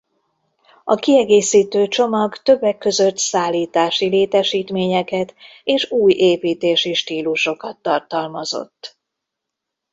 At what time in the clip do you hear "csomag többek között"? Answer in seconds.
1.87-3.17